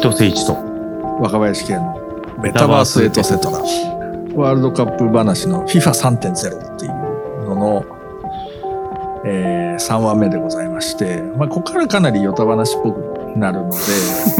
[0.00, 0.54] 斉藤誠一と。
[1.20, 1.94] 若林系の
[2.42, 6.92] メタバースエトセトラワールドカップ話の FIFA3.0 っていう
[7.44, 7.84] のの、
[9.26, 13.76] えー、3話目でございまして、まあ、ここからかなりヨタ話っぽくなるので、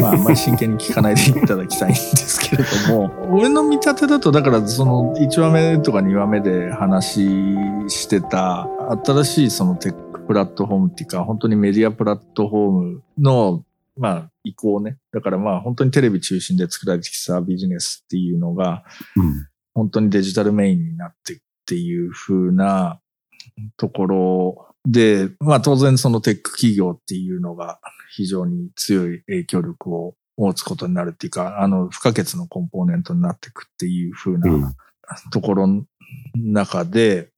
[0.00, 7.20] まあ、あんまり真剣に聞かないでいただきたいんですけれども、 俺の見立てだと、だからその1話目とか2話目で話
[7.88, 8.66] してた
[9.04, 13.62] 新しいそのテックプラットフォームっていうか、本当にメディアプラットフォームの
[14.00, 14.98] まあ、移行ね。
[15.12, 18.84] だからまあ、本当にテレビ中心で作られてきたビジネスっていうのが、
[19.16, 23.00] うん本当にデジタルメインになってっていう風な
[23.76, 27.78] ところで、まあ当然そのテック企業っていうのが
[28.14, 34.74] 非常に強い影響力を持つことになるっていうか、あの不可欠のコンポーネントになっていくっていう風うんな
[35.32, 35.84] ところの
[36.34, 37.30] 中で、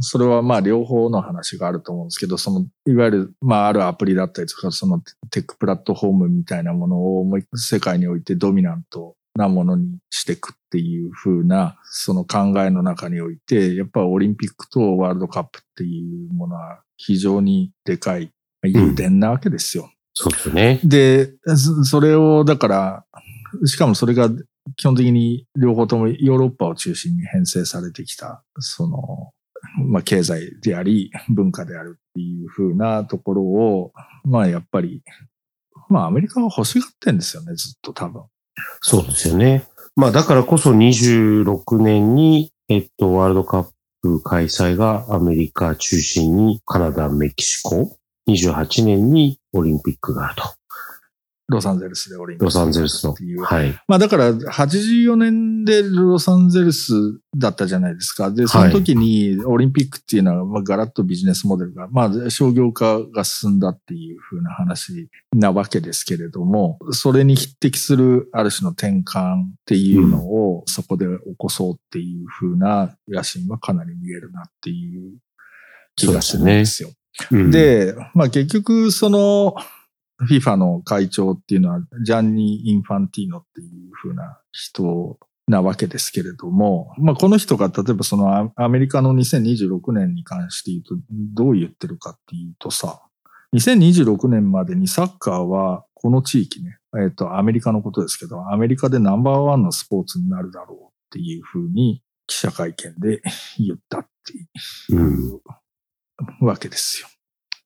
[0.00, 18.30] それはまあ両方の話があると思うんですけど、その、いわゆる、まああるアプリだったりとか、そのテックプラットフォームみたいなものをもう世界においてドミナントなものにしていくっていう風な、その考えの中において、やっぱオリンピックとワールドカップっていうものは非常にでかい、
[18.64, 19.90] 油田なわけですよ。
[20.14, 20.80] そうですね。
[20.82, 23.04] で、そそれを、だから、
[23.64, 24.28] しかもそれが
[24.76, 29.30] 基本的に両方ともヨーロッパを中心に編成されてきた、その、
[29.86, 33.92] まあ経済であり、文化であるっていう風なところを、
[34.24, 35.02] まあやっぱり、
[35.88, 38.22] まあアメリカは欲しがってんですよね、ずっと多分。
[38.80, 39.64] そうですよね。
[39.96, 43.68] まあだからこそ26年に、えっと、ワールドカッ
[44.02, 47.96] プ開催がアメリカ中心にカナダ、メキシコ。
[48.28, 50.57] 28年にオリンピックがあると。
[51.50, 53.42] ロサンゼルスでオリンピックロサンゼルスのっていう。。
[53.42, 53.74] はい。
[53.88, 56.92] まあだから84年でロサンゼルス
[57.34, 58.30] だったじゃないですか。
[58.30, 75.12] で、その時にオリンピックっていうのはまあガラッとビジネスモデルが、まあ商業化が進んだっていう風な話なわけですけれども、それに匹敵するある種の転換っていうのをそこで起こそうっていう風な野心はかなり見えるなっていう
[75.96, 76.90] 気がするんですよ。
[77.30, 79.54] うん、で、まあ結局その
[80.26, 90.94] FIFA の会長っていうのはジャンニー・インファンティーノっていう風な人なわけですけれども、まあこの人が例えばそのアアメリカの2026年に関して言うと
[91.34, 93.02] どう言ってるかっていうとさ、
[93.54, 103.22] 2026年までにサッカーはこの地域ね、えっ、とアメリカのことですけど、アメリカでナンバーワンのスポーツになるだろうっていう風に記者会見で
[103.58, 105.40] 言ったっていう
[106.40, 107.08] うんわけですよ。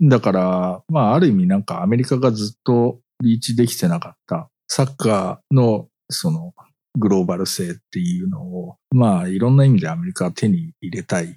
[0.00, 6.54] だから、まあ、ある意味なんかアメリカがずっとリーチできてなかったサッカーのその
[6.98, 11.28] グローバル性っていうのを、まあ、いろんな意味でアメリカは手に入れたいっ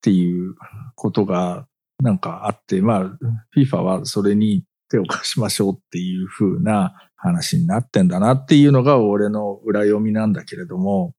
[0.00, 0.54] ていう
[0.94, 1.66] ことが
[2.02, 3.10] なんかあって、まあ、
[3.56, 11.14] FIFA はそれに手を貸しましょうっていう風な話になってんだなっていうのが俺の裏読みなんだけれども、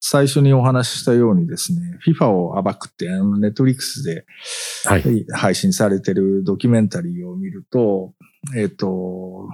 [0.00, 4.26] 最初にお話ししたようにですね、FIFA を暴くって、あの、ネットリックスで
[4.84, 5.26] はい。
[5.32, 8.12] 配信されてるドキュメンタリーを見ると、
[8.56, 9.48] えっ、と、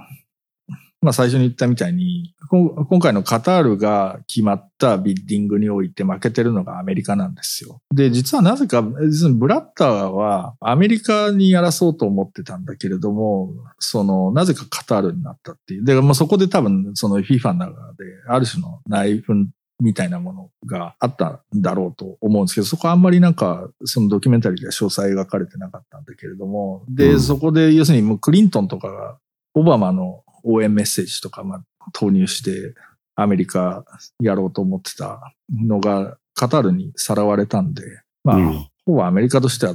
[1.05, 7.79] まあ最初に言ったみたいに、今回のカタールが決まったビッディングにおいて負けてるのがアメリカなんですよ。
[7.93, 15.85] で、実はなぜか、ブラッターはアメリカにやらそうと思ってたんだけれども、その、なぜかカタールになったっていう。
[15.85, 19.45] で、まあそこで多分、その FIFA の中で、ある種の内紛
[19.79, 29.17] みたいなものがあったんだろうと思うんですけど、そこはあんまりなんか、そのドキュメンタリーでは詳細描かれてなかったんだけれども、で、うんそこで要するにもうクリントンとかが、
[29.53, 31.63] オバマの応援メッセージとか、まあ、
[31.93, 32.75] 投入して、
[33.15, 33.85] アメリカ
[34.19, 37.83] やろうと思ってたのが、カタールにさらわれたんで、
[38.23, 39.73] まあ、うんほぼアメリカとしては、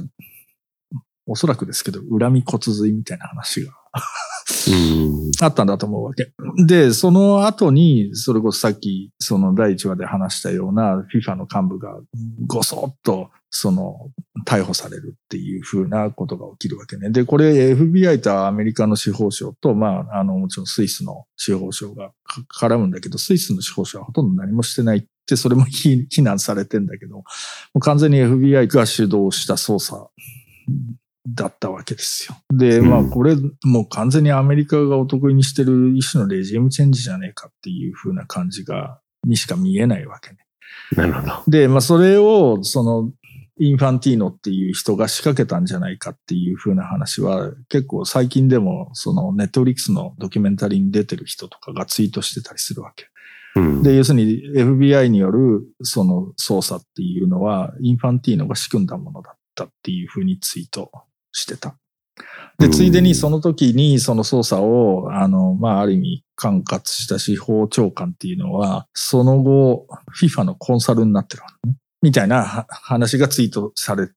[1.27, 3.73] おそらくですけど、恨み骨髄みたいな話が
[4.67, 5.31] うん。
[5.41, 6.31] あったんだと思うわけ。
[6.65, 11.99] で、その後に、それこそさっき、その第1話で話したような FIFA の幹部が
[12.47, 14.09] ごそっと、その、
[14.45, 17.09] 逮捕されるっていう風なことが起きるわけね。
[17.09, 27.23] で、これ FBI とアメリカの司法省と、まあ、あの、もちろんスイスの司法省がか絡むんだけど、スイスの司法省はほとんど何もしてないって、それも非非難されてんだけど、も
[27.75, 30.09] う完全に FBI が主導した捜査
[31.27, 32.37] だったわけですよ。
[32.57, 40.37] で、うんまあこれもう完全にアメリカがお得意にしてる一種のレジームチェンジじゃねえかっていう風な感じが、にしか見えないわけね。
[40.95, 41.43] なるほど。
[41.47, 43.11] で、まあそれを、その、
[43.63, 53.05] インファンティーノっていう人が仕掛けたんじゃないかっていう風な話は結構最近でもそのネットフリックスのドキュメンタリーに出てる人とかがツイートしてたりするわけ。
[53.55, 53.83] うん。
[53.83, 60.91] で、要するに FBI によるその捜査っていうのは、インファンティーノが仕組んだものだったっていうふうにツイート
[61.31, 61.75] してた。
[62.57, 69.87] で、ついでにその時にその捜査を、あの、まあ、ある意味管轄した司法長官っていうのは、その後、
[70.19, 71.75] FIFA のコンサルになってるわね。
[72.01, 74.09] みたいな話がツイートされ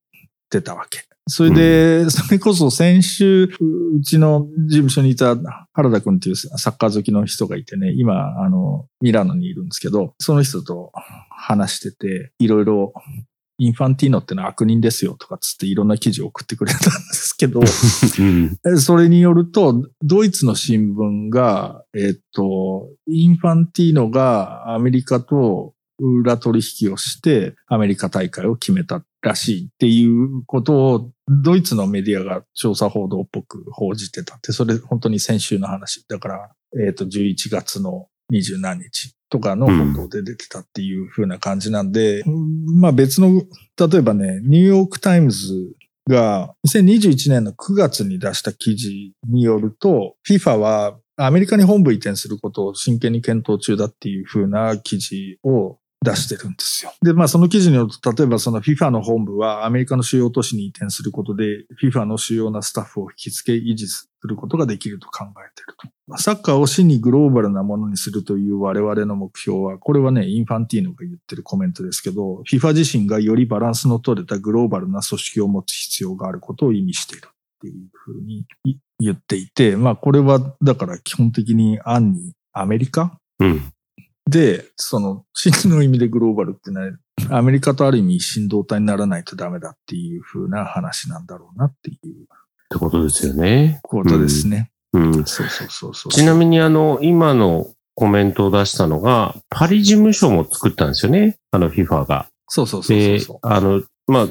[0.51, 1.05] てたわけ。
[1.27, 5.37] それで、それこそ先週、うちの事務所にいた
[5.73, 10.93] 原田君っていうサッカー好きの人がいてね、今、あの、ミラノにいるんですけど、その人と
[11.31, 12.93] 話してて、いろいろ
[13.59, 36.06] インファンティーノってのは悪人ですよとかつっていろんな記事を送ってくれたんですけど、 うん、それによると、ドイツの新聞が、えっ、と、インファンティーノがアメリカと裏取引をしてアメリカ大会を決めたらしいっていうことをドイツのメディアが調査報道っぽく報じてたって、それ本当に先週の話。
[36.08, 36.50] だから、
[36.87, 43.43] えっ、と、11月の二十何日とかの報道で出てたっていう風な感じなんで、うん、まあ別の、
[43.79, 45.75] 例えばね、ニューヨークタイムズ
[46.08, 56.93] が2021年の9月に出した記事によると、FIFA はアメリカに本部移転することを真剣に検討中だっていう風な記事を出してるんですよ。
[57.03, 65.75] で、まあその記事によると、例えばその FIFA の本部はアメリカの主要都市に移転することで、FIFA の主要なスタッフを引き付け維持することができると考えている
[66.09, 66.19] と。
[66.19, 77.31] サッカーを真にグローバルなものにするという我々の目標は、これはね、インファンティーノが言ってるコメントですけど、FIFA 自身がよりバランスの取れたグローバルな組織を持つ必要があることを意味しているっ
[77.61, 78.45] ていうふうに
[79.00, 83.73] 言っていて、まあこれはだから基本的に暗にアメリカ、うん、
[84.29, 86.97] で、その、真の意味でグローバルってね、
[87.31, 91.97] アメリカとある意味一心同体にならないとダメだっていう風な話なんだろうなっていう。
[91.97, 92.26] っ
[92.71, 93.81] てことですよね。
[93.82, 94.71] ことですね。
[94.93, 95.05] うん。
[95.06, 96.12] うん、そうそうそうそう。
[96.12, 101.37] ちなみにあの、今のコメントを出したのが、パリ事務所も作ったんですよね。
[101.50, 102.29] あの、FIFA が。
[102.49, 104.26] そうそうそうで、あの、まあ、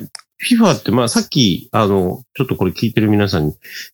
[0.50, 3.54] FIFA って、まあ、さっき、あの、ちょっとこれ聞いてる皆さんに、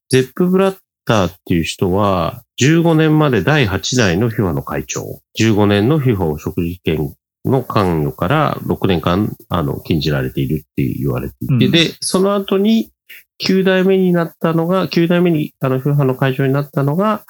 [0.10, 0.78] ゼップ・ブラッ
[1.10, 7.16] ターっていう人は、15年まで第8代の FIFA の会長、15年の FIFA 食事権
[7.46, 12.92] の関与から6年間、あの、禁じられているって言われていて、うん、で、その後に
[13.44, 17.24] 9代目になったのが、9代目に、あの、FIFA の会長になったのが、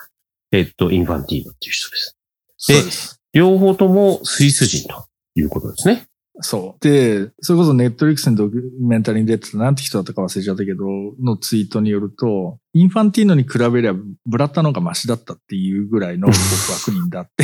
[0.52, 3.22] えっと、インファンティーノっていう人です。
[3.32, 5.06] で、両方ともスイス人と
[5.36, 6.09] いうことですね。
[6.42, 6.84] そう。
[6.84, 10.86] で、それこそネットリックスのドキュメンタリーに出てた、なんて人だったか忘れちゃったけど、
[11.22, 17.44] のツイートによると、インファンティーノに比べれば、ブラッタの方がマシだったっていうぐらいの 僕悪人だって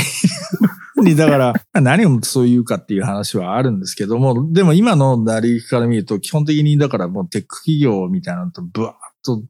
[1.16, 9.44] だから、何をそう言うかっていう話はあるんですけども、でも今の成り行きから見ると、基本的にだからもうテック企業みたいなのとブワーッと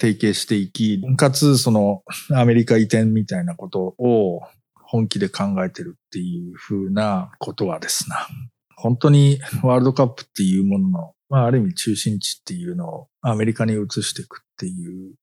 [0.00, 2.02] 提携していき、かつその
[2.34, 4.42] アメリカ移転みたいなことを
[4.74, 8.26] 本気で考えてるっていう風なことはですな。
[8.78, 15.14] 本当にワールドカップっていうものの、まあ、ある意味中心地っていうのをアメリカに移していくっていう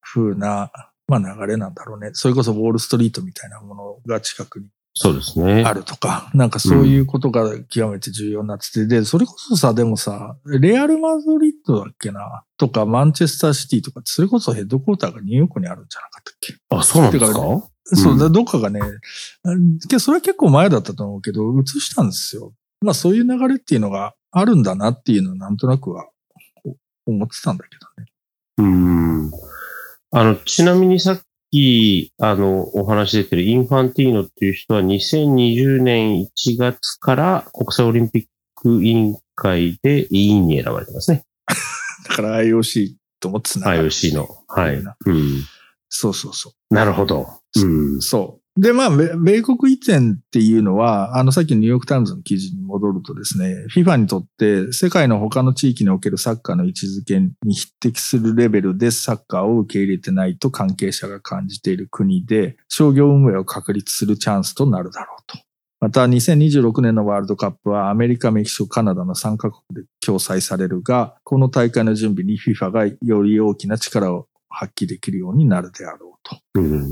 [0.00, 0.70] 風な、
[1.08, 2.10] まあ、流れなんだろうね。
[2.12, 5.64] それこそウォールストリートみたいなものが近くにそうですね。
[5.64, 12.44] あるとか、なんかそういうことが極めて重要になってて、うん、で、それこそさ、でもさ、レアル・マドリッドだっけな？
[12.58, 16.54] とか、マンチェスターシティとか、それこそヘッドコーターがニューヨークにあるんじゃなかったっけ？
[16.68, 17.32] あ、そうなんですか？
[17.84, 18.80] そう、うん、どっかがね、
[19.98, 22.52] それは結構前だったと思うけど、移したんですよ。
[22.82, 26.08] まあそういう流れっていうのがあるんだなっていうのはなんとなくは
[27.06, 28.12] 思ってたんだけどね。
[28.58, 29.30] うん。
[30.10, 31.20] あの、ちなみにさっ
[31.50, 41.24] き、あの、お話出てるインファンティーノっていう人は2020年1月から国際オリンピック委員会で委員に選ばれてますね。
[42.08, 44.28] だから IOC と思ってた IOC の。
[44.48, 44.76] はい。
[44.76, 45.44] うん。
[45.88, 46.74] そうそうそう。
[46.74, 47.28] なるほど。
[47.56, 47.64] う
[47.98, 48.00] ん。
[48.00, 48.41] そう。
[48.58, 65.38] で、まあ、米国移転っていうのは、あの、さっきのニューヨークタイムズの記事に戻るとですね、FIFA にとって世界の他の地域におけるサッカーの位置づけに匹敵するレベルでサッカーを受け入れてないと関係者が感じている国で、商業運営を確立するチャンスとなるだろうと。
[65.80, 76.36] また、2026年のワールドカップはアメリカ、メキシコ、カナダの3カ国で共催されるが、この大会の準備に FIFA がより大きな力を発揮できるようになるであろうと。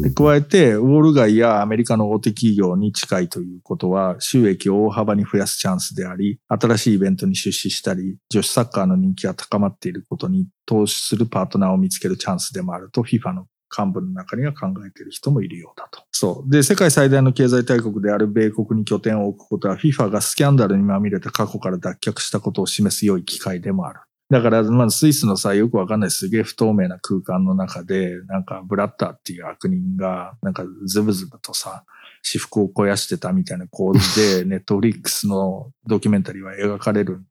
[0.02, 16.02] で加えて、ウォール街やアメリカの大手企業に近いということは、収益を大幅に増やすチャンスであり、新しいイベントに出資したり、女子サッカーの人気が高まっていることに投資するパートナーを見つけるチャンスでもあると、FIFA の幹部の中には考えている人もいるようだと。
[16.10, 16.50] そう。
[16.50, 24.00] で、世界最大の経済大国である米国に拠点を置くことは FIFA がスキャンダルにまみれた過去から脱却したことを示す良い機会でもある。
[24.30, 31.84] だから、まあ、スイスのさ、よくわかんないすげえ不透明な空間の中で、なんか、ブラッターっていう悪人が、なんか、ズブズブとさ、
[32.22, 37.26] 私服を肥やしてたみたいな構図で、 ネットフリックスのドキュメンタリーは描かれるん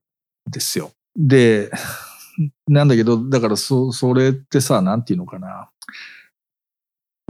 [0.51, 0.91] ですよ。
[1.15, 1.71] で、
[2.67, 5.69] なんだけど、だからそ、それってさ、なんていうのかな。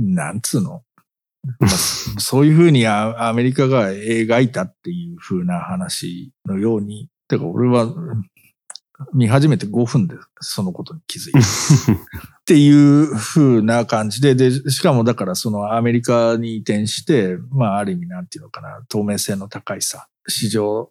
[0.02, 0.84] なんつうの、
[1.60, 7.94] まあ、そ ういうふうにアメリカが描いたっていうふうな話のように、てか俺は
[9.14, 11.40] 見始めて5分でそのことに気づいた。
[11.40, 20.90] っていう風な感じで、で、しかもだからそのアメリカに移転して、まあある意味なんていうのかな、透明性の高いさ、市場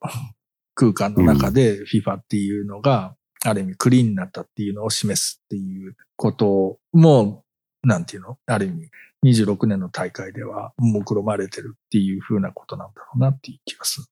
[0.74, 7.44] 空間の中で FIFA っていうのが、ある意味クリーンになったっていうのを示すっていうことも、
[7.82, 8.38] なんていうの？
[8.46, 8.90] ある意味
[9.24, 14.06] 26年の大会では目論まれてるっていう風なことなんだろうなっていう気がする。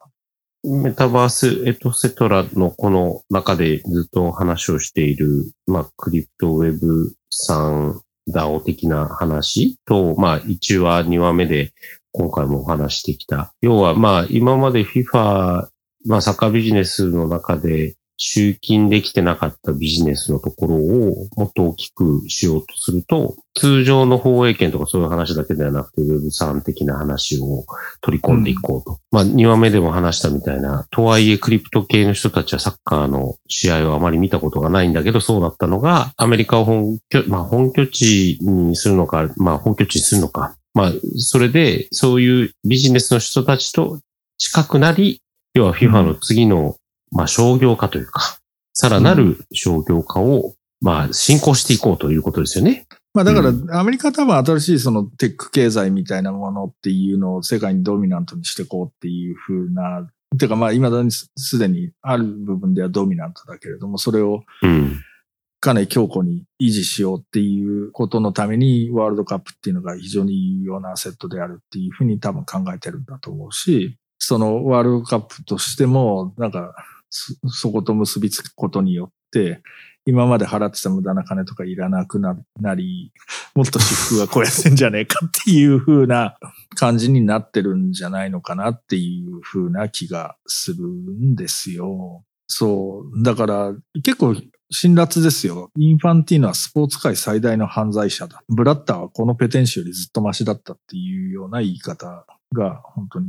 [0.69, 11.73] メタバース、エトセトラのこの中でずっと話をしている、まあ、クリプトウェブさん DAO 的な話と、まあ、1話、2話目で
[12.11, 13.55] 今回もお話してきた。
[13.61, 15.69] 要は、まあ、今まで FIFA、
[16.05, 27.65] まあ、サッカービジネスの中で集金できてなかったビジネスのところをもっと大きくしようとすると、通常の放映権とかそういう話だけではなくて Web3 的な話を
[28.01, 28.93] 取り込んでいこうと。
[28.93, 40.57] うん、まあ2話目でも話したみたいな、とはいえクリプト系の人たちはサッカーの試合をあまり見たことがないんだけど、そうだったのが、アメリカを本拠、まあ本拠地にするのか、まあ本拠地にするのか。
[40.73, 43.99] まあそれでそういうビジネスの人たちと
[44.39, 45.23] 近くなり、
[45.55, 46.77] 要は FIFA の次の
[47.17, 48.39] まあ、商業化というか、
[48.75, 52.87] さらなる商業化を、まあ、進行していこうということですよね。
[53.15, 60.07] まあだから、アメリカは多分新しいそのテック経済みたいなものっていうのを世界にドミナントにしていこうっていうふうな、
[60.39, 64.43] てかまあ未だにすでにある部分ではドミナントだけれども、それを
[65.61, 76.75] かなり強固に維持しようっていうことのためにワールドカップっていうのが非常に有用なセットであるっていうふうに多分考えてるんだと思うし、そのワールドカップとしても、なんか
[77.11, 79.63] そこと結びつくことによって、
[80.09, 82.37] 今まで払ってた無駄な金とかいらなくな
[82.75, 83.13] り、
[83.55, 86.37] もっと私服が超えてんじゃねえかっていう風な
[86.77, 92.25] 感じになってるんじゃないのかなっていう風な気がするんですよ。
[92.47, 93.23] そう。
[93.25, 94.37] だから結構
[94.71, 95.71] 辛辣ですよ。
[95.77, 98.45] インファンティーノはスポーツ界最大の犯罪者だ。
[98.49, 103.27] ブラッターはこのペテンシよりずっとマシだったっていうような言い方が本当に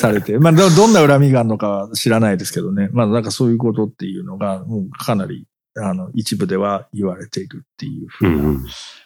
[0.00, 2.88] されて、 まあど、どんな恨みがあるのかは知らないですけどね。
[2.92, 5.46] まあ、なんかそういうことっていうのが、もうかなり、
[5.76, 8.60] あの、一部では言われているっていうふうな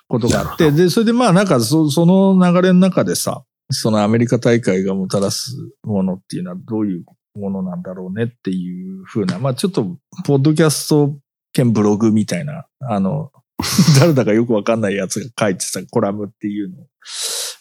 [0.07, 7.05] ことがあって、うん、で、それでまあ、なんかそ、その流れの中でさ、そのアメリカ大会がもたらすものっていうのはどういう
[7.39, 11.17] ものなんだろうねっていうふうな、まあちょっと、ポッドキャスト
[11.53, 13.31] 兼ブログみたいな、あの、
[14.01, 16.87] 誰だかよくわかんないやつが書いてたコラムっていうのを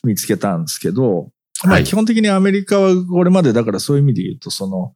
[0.07, 1.29] 見つけたんですけど、
[1.65, 4.93] まあ基本的にアメリカはこれまでだからそういう意味で言うと、その、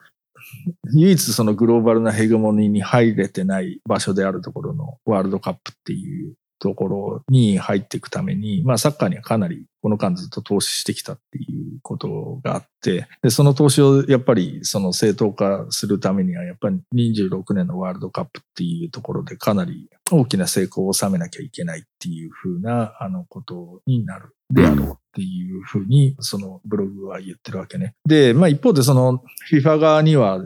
[0.94, 27.96] 唯一そのグローバルなヘゲモニーに入れてない場所であるところのワールドカップっていうところに入っていくために、まあサッカーにはかなりこの間ずっと投資してきたっていうことがあって、で、その投資をやっぱりその正当化するためには、やっぱり26年のワールドカップっていうところでかなり大きな成功を収めなきゃいけないっていうふうな、あのことになるであろうっていうふうに、そのブログは言ってるわけね。
[28.06, 30.40] で、まあ一方でその FIFA 側には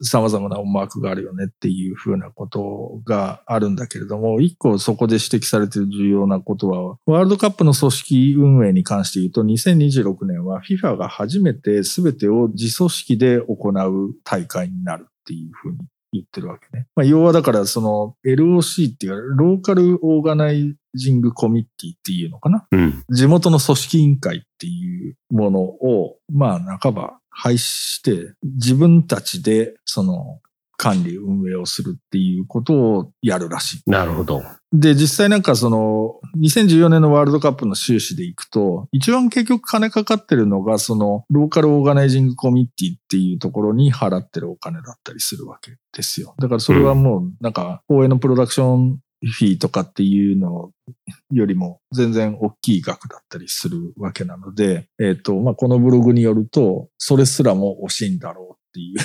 [0.00, 15.78] 様々な思惑があるよねっていうふうなことがあるんだけれども、一個そこで指摘されている重要なことは、ワールドカップの組織運営に関して言うと、2026年は FIFA が初めて全てを自組織で行う大会になるっていうふうに
[16.12, 16.86] 言ってるわけね。
[16.94, 30.40] まあ、要はだからその LOC っていうか、ローカルオーガナイジングコミッティっていうのかな、うん、地元の組織委員会っていうものを、まあ半ば廃止して、自分たちでその
[30.76, 33.90] 管理運営をするっていうことをやるらしい。
[33.90, 34.42] なるほど。
[34.72, 46.34] で、実際なんかその、2014年のワールドカップの収支でいくと、一番結局金かかってるのが、その、ローカルオーガナイジングコミッティっていうところに払ってるお金だったりするわけですよ。
[46.38, 50.72] だからそれはもう、なんか、放映のプロダクションフィーとかっていうの
[51.30, 58.96] よりも全然大きい額だったりするわけなので、えっ、ー、と、まあ、このブログによると、それすらも惜しいんだろうっていう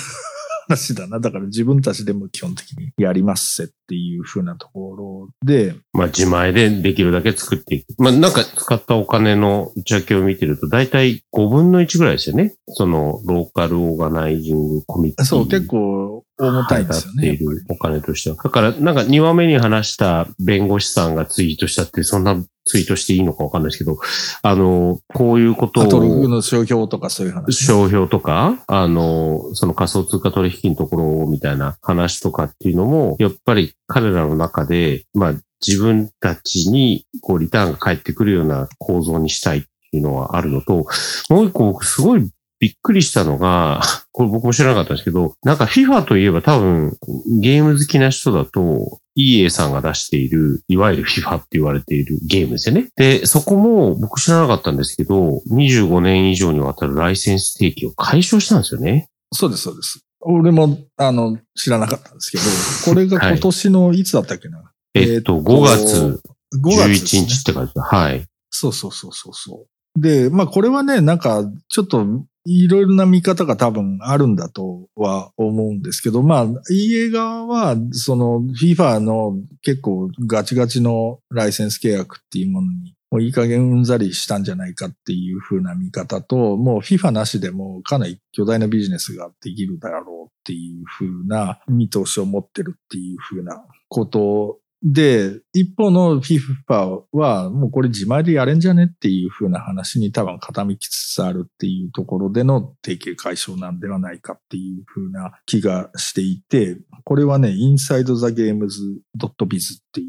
[0.68, 1.18] 話だな。
[1.20, 5.74] だから自分たちでも基本的にやりますせっていうふうなところで。
[5.92, 7.86] まあ自前でできるだけ作っていく。
[7.98, 12.54] まあなんか使ったお金の内訳を見てると大体5分の1ぐらいですよね。
[12.68, 15.24] そのローカルオーガナイジングコミッティ。
[15.24, 17.32] そう、結構重たいんですよね。
[17.34, 18.36] っているお金としては。
[18.36, 23.98] だから、なんか2話目に話した弁護士さんがツイートしたって、そんなツイートしていいのかわかんないですけど、
[24.42, 27.64] あの、こういうことパトルを、の商標とかそういう話。
[27.64, 35.34] 商標とか、あの、その仮想通貨取引のところみたいな話とかっていうのも、やっぱり彼らの中で、まあ、
[35.66, 40.86] 自分たちに、こう、リターンが返ってくるような構造にしたいっていうのはあるのと、
[41.30, 42.30] もう一個僕すごい
[42.60, 43.80] びっくりしたのが、
[44.12, 46.96] これ僕も知らなかったんですけど、なんか FIFA といえば多分
[47.40, 52.88] ゲーム好きな人だと、EA さんが出している、いわゆる FIFA って言われているゲームですよね。
[52.96, 59.08] で、そこも僕知らなかったんですけど、25年以上にわたるライセンス提供を解消したんですよね。
[59.32, 60.00] そうです、そうです。
[60.20, 62.44] 俺も、あの、知らなかったんですけど、
[62.92, 64.72] これが今年のいつだったっけな？
[64.94, 66.20] えっと、5月
[66.56, 67.82] 5月です11ね日って感じだ。
[67.82, 68.24] はい。
[68.50, 70.00] そうそうそうそうそう。
[70.00, 72.06] で、まあこれはね、なんか、ちょっと、
[72.50, 110.06] いろいろな見方が多分あるんだとは思うんですけど、まあ、EA 側は、その FIFA の結構ガチガチのライセンス契約っていうものに、もういい加減うんざりしたんじゃないかっていう風な見方と、もう FIFA なしでもかなり巨大なビジネスができるだろうっていう風な見通しを持ってるっていう風なことで、一方の FIFA はもうこれ自前でやれんじゃねっていう風な話に多分傾きつつあるっていうところでの提携解消なんではないかっていう風な気がしていて、これはね、InsideTheGames.biz っていう、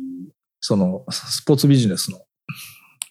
[0.59, 2.19] そのスポーツビジネスの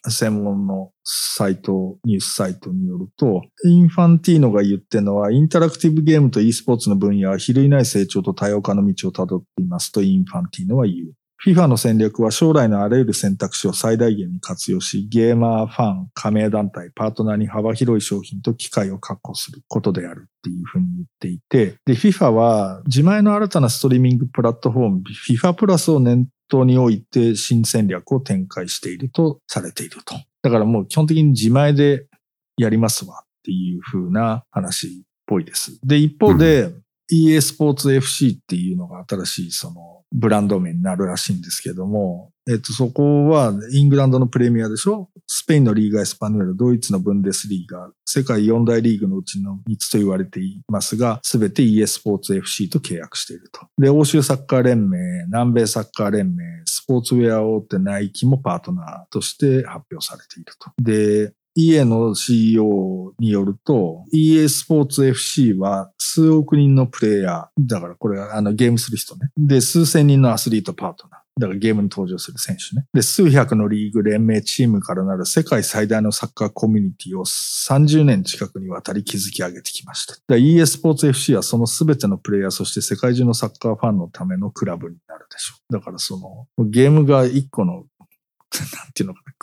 [0.07, 11.18] 専門のサイト、ニュースサイトによると、インファンティーノが言ってるのは、インタラクティブゲームと e スポーツの分野は比類ない成長と多様化の道をたどっていますとインファンティーノは言う。
[11.45, 30.15] FIFA の戦略は将来のあらゆる選択肢を最大限に活用し、ゲーマー、ファン、加盟団体、パートナーに幅広い商品と機会を確保することであるっていうふうに言っていて、で、FIFA は自前の新たなストリーミングプラットフォーム、FIFA プラスを念頭において新戦略を展開しているとされていると。
[30.41, 32.07] だからもう基本的に自前で
[32.57, 34.91] やりますわっていう風な話っ
[35.25, 35.79] ぽいです。
[35.85, 36.73] で、一方で、
[37.11, 45.09] EA スポーツ FC っていうのが新しいそのブランド名になるらしいんですけども、えっと、そこはイングランドのプレミアでしょ？
[45.27, 53.67] スペインのリーガ・エスパニュエル、ドイツのブンデスリーガ、世界四大リーグのうちの3つと言われていますが、すべて EA スポーツ FC と契約していると。
[53.77, 60.71] で、欧州サッカー連盟、南米サッカー連盟、スポーツウェア大手ナイキもパートナーとして発表されていると。
[60.81, 69.29] で、EA の CEO によると、EA スポーツ FC は数億人のプレイヤー、だからこれはあのゲームする人ね。
[69.37, 71.19] で、数千人のアスリートパートナー。
[71.39, 72.85] だからゲームに登場する選手ね。
[72.93, 80.35] で、数百のリーグ連盟チームからなる世界最大のサッカーコミュニティを30年近くにわたり築き上げてきました。
[80.35, 85.73] EA スポーツ FC はその全てのプレイヤー、そして世界中のサッカーファンのためのクラブになるでしょう。
[85.73, 87.85] だからその、ゲームが一個の、なん
[88.93, 89.33] ていうのかな、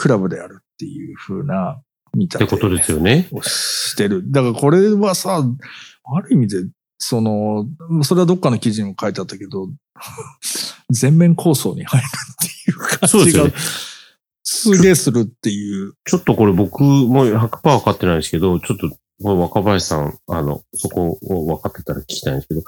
[0.00, 1.82] ククラブであるっていう風な
[2.14, 3.28] 見立てってことですよね。
[3.32, 4.30] をしてる。
[4.30, 7.66] だからこれはさ、ある意味で、その、
[8.02, 9.68] それはどっかの記事にも書いてあったけど、
[10.90, 13.46] 全面構想に入るっていう感じが
[14.42, 15.92] すげえするっていう。
[16.04, 18.90] ちょっとこれ僕も100%分かってないんですけど、ちょっと
[19.22, 22.62] 若林さん、あの、そこを分かってたら聞きたいんですけど、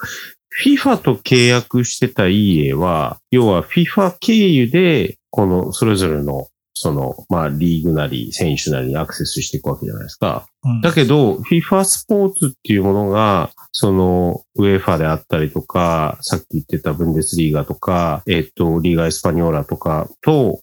[0.65, 10.47] FIFA と契約してた EA は、要は FIFA 経由で、このそれぞれの、その、まあ、リーグなり、選手なりにアクセスしていくわけじゃないですか。
[10.65, 20.61] うんだけど、FIFA スポーツっていうものが、その、ウェファであったりとか、さっき言ってたブンデスリーガとか、えっと、リーガエスパニョーラとかと、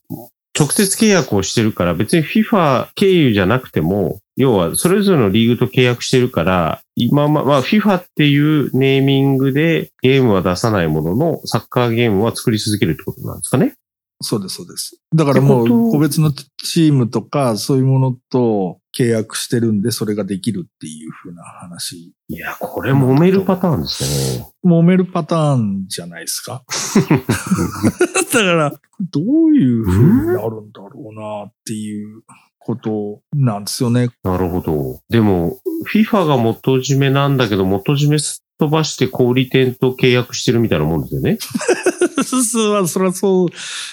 [0.58, 13.76] 直接契約をしてるから、別に FIFA 経由じゃなくても、要はそれぞれのリーグと契約してるから、今ま、まあ FIFA っていうネーミングでゲームは出さないものの、サッカーゲームは作り続けるってことなんですかね
[14.22, 15.02] そうです、そうです。
[15.16, 22.14] だからもう個別のチームとかそういうものと契約してるんでそれができるっていう風な話。
[22.28, 24.48] いや、これ揉めるパターンですね。
[24.66, 26.64] 揉めるパターンじゃないですか？
[28.34, 28.72] だから、
[29.12, 32.24] どういう風になるんだろうなっていう
[32.60, 34.10] ことなんですよね。
[34.24, 35.00] なるほど。
[35.10, 35.60] でも、
[35.92, 38.18] FIFA が元締めなんだけど、元締め
[38.60, 41.38] 飛ばして小売店と契約してるみたいなもんですよね。
[42.24, 43.48] そそれはそう、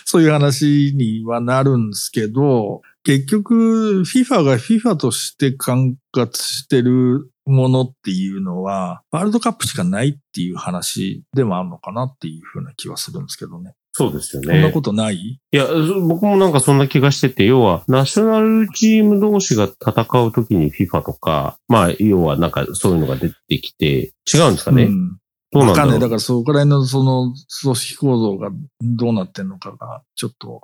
[0.05, 13.75] そういう話にはなるんですけど、結局、FIFA が FIFA として管轄してるものっていうのは、ワールドカップしかないっていう話でもあるのかなっていうふうな気はするんですけどね。
[13.99, 14.49] そうですよね。
[14.53, 15.17] そんなことない？
[15.17, 15.67] いや、
[16.07, 24.85] 僕もなんかそんな気がしてて、要は、ナショナルチーム同士が戦うときに FIFA とか、まあ、要はなんかそういうのが出てきて、違うんですかね？
[24.85, 25.19] うん
[25.53, 26.01] どうなんだかんない。
[26.01, 27.33] だからそこら辺のその
[27.63, 28.51] 組織構造が
[28.83, 30.61] どうなってんのかが、ちょっと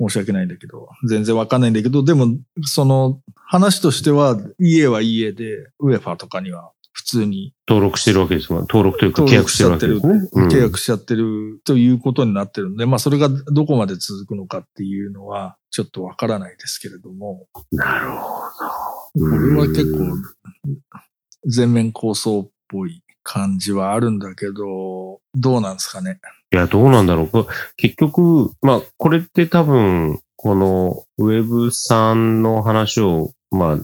[0.00, 8.62] 申し訳ないんだけど、全然わかんないんだけど、でも、その話としては、家は家で、ウェファとかには普通に登録してるわけですもん。
[8.62, 10.28] 登録というか契約してるわけですね。
[10.32, 18.16] うん契約しちゃってるということになってるんで、まあそれがどこまで続くのかっていうのは、ちょっとわからないですけれども、なるほ
[19.14, 19.30] ど。
[19.30, 19.98] これは結構
[21.46, 26.18] 全面構想っぽい感じはあるんだけど、どうなんですかね？
[26.52, 27.28] いや、どうなんだろう。
[27.28, 33.78] こ結局、まあ、これって多分、このウェブさんの話を、まあ、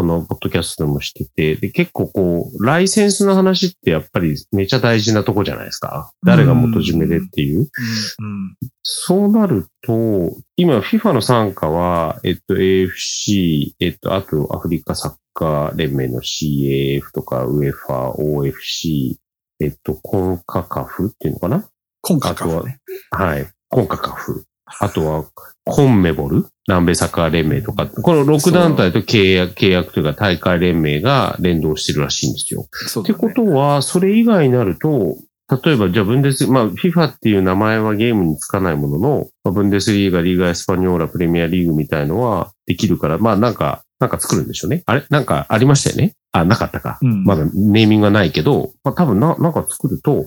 [0.00, 6.14] このポッドキャストでもしてて、で結構こう、ライセンスの話ってやっぱりめちゃ大事なとこじゃないですか。
[6.24, 7.60] 誰が元締めでっていう。
[7.60, 19.16] うんそうなると、今 FIFA の参加は、えっと AFC、えっと、あとアフリカサッカー連盟の CAF とか UEFA、OFC、
[19.60, 21.68] えっと、コンカカフっていうのかな？
[22.00, 22.64] 今回かあとは
[23.10, 23.46] はい。
[23.68, 24.46] コンカカフ。
[24.80, 25.26] あとは、
[25.64, 32.66] コンメボル南米サッカー連盟とか、この6団体と契約、契約というか大会連盟が連動してるらしいんですよ。
[33.02, 35.16] ってことは、それ以外になると、
[35.64, 44.82] 例えば、じゃあ、ブンデス、まあ、FIFA っていう名前はゲームにつかないものの、まあ、ブンデスリーガ、リーガエスパニョーラ、プレミアリーグみたいのはできるから、まあ、なんか、なんか作るんでしょうね。
[44.86, 45.04] あれ？
[45.10, 46.14] なんかありましたよね？
[46.32, 46.98] あ、なかったか。
[47.02, 50.24] うんまだネーミングがないけど、まあ、多分な、なんか作ると、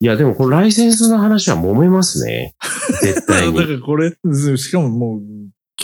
[0.00, 2.54] いや、でもこれライセンスの話は揉めますね。
[3.02, 3.72] 絶対 だかに。
[3.74, 4.10] らこれ、
[4.56, 5.20] しかももう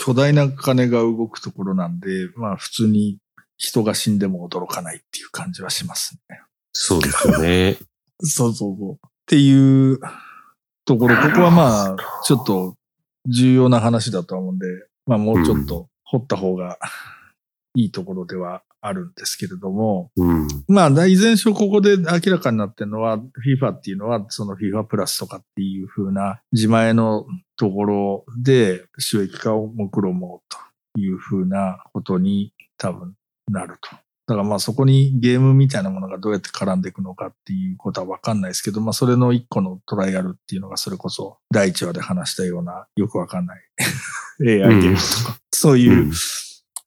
[0.03, 3.19] 巨大な金が動くところなんで、まあ普通に
[3.57, 6.41] 人が死んでも驚かないっていう感じはしますね。
[6.73, 7.77] そうですよね。
[8.21, 8.93] そうそうそう。
[8.93, 9.99] っていう
[10.85, 12.75] ところ、ここはまあ、ちょっと
[13.27, 14.65] 重要な話だと思うんで、
[15.05, 16.79] まあもうちょっと掘った方が
[17.75, 20.47] いいところではあるんですけれども、うん。
[20.67, 27.25] まあ、いずれにしろここで明らかになってるのは、FIFA っていうのは、その FIFA プラスとかっていう風な自前の
[27.57, 30.53] ところで収益化を目論もう
[30.93, 33.13] という風なことに多分
[33.51, 33.89] なると。
[34.27, 43.61] だからまあそこにゲームみたいなものがどうやって絡んでいくのかっていうことはわかんないですけど、まあそれの一個のトライアルっていうのがそれこそ第一話で話したようなよくわかんない
[44.41, 46.11] AI ゲームとか、そういううん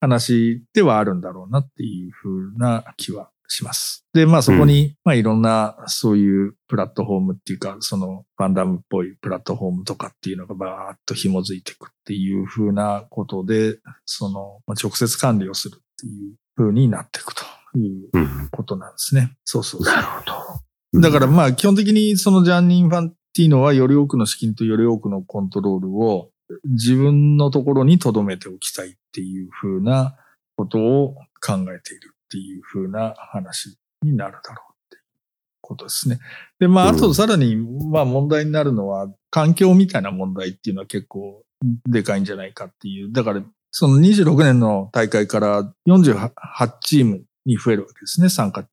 [0.00, 4.06] 話ではあるんだろうなっていうふうな気はします。
[4.12, 17.42] で、まあそこに、まあいろんなそういうプラットフォームっていうか、そのファンダムっぽいプラットフォームとかっていうのがバーッと紐づいていくっていうふうなことで、その、まあ、直接管理をするっていうふうになっていくと
[17.78, 18.48] いううん。
[18.50, 19.36] ことなんですね。
[19.44, 20.24] そうそうそうなるほ
[20.94, 21.00] ど。
[21.00, 26.30] だからまあ基本的にそのジャンニン・ファンティーノはより多くの資金とより多くのコントロールを
[26.64, 30.16] 自分のところに留めておきたいっていうふうな
[30.56, 35.02] ことを考えているっていうふうな話になるだろうっていう
[35.60, 36.18] ことですね。
[36.58, 41.42] で、まああうんとさらにまあ問題になるのは環境みたいな問題っていうのは結構
[41.86, 43.12] でかいんじゃないかっていう。
[43.12, 46.30] だからその26年の大会から48
[46.80, 48.64] チームに増えるわけですね、参加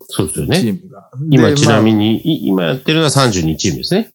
[0.00, 0.70] そうですよチね。
[0.70, 1.10] ームが。
[1.30, 4.00] 今でちなみまあに、い今やってるのは32チームですね。
[4.00, 4.12] はい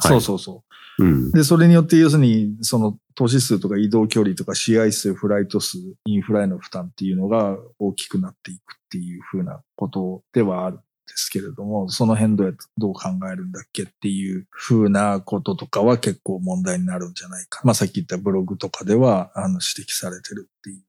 [0.00, 0.67] そうそうそう。
[0.98, 1.30] うん。
[1.30, 10.82] で、それによって、要するに、その、投資数とか移動距離とか試合数、フライト数、インフラへの負担っていうのが大きくなっていくっていうふうなことではあるんで
[11.16, 17.60] すけれども、その辺どうやってどう考えるんだっけっていうふうなこととかは結構問題になるんじゃないか。
[17.64, 20.82] まあさっき言ったブログとかでは、あの、指摘されてるっていう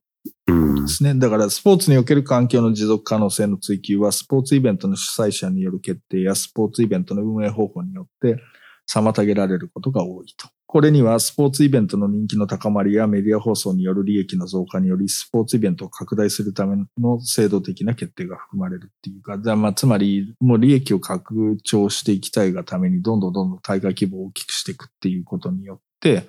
[0.46, 0.88] うんで。
[0.88, 1.14] すね。
[1.14, 8.42] だから、スポーツにおける環境の持続可能性の追求は、スポーツイベントの主催者による決定やスポーツイベントの運営方法によって
[8.92, 10.48] 妨げられることが多いと。
[10.66, 26.28] これには、スポーツイベントの人気の高まりやメディア放送による利益の増加により、スポーツイベントを拡大するための制度的な決定が含まれるっていうか、まあ、つまり、もう利益を拡張していきたいがために、どんどんどんどん大会規模を大きくしていくっていうことによって、